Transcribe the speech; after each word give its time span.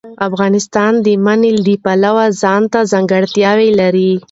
افغانستان 0.27 0.91
د 1.05 1.07
منی 1.25 1.51
د 1.65 1.67
پلوه 1.83 2.25
ځانته 2.41 2.79
ځانګړتیا 2.91 3.51
لري. 3.79 4.11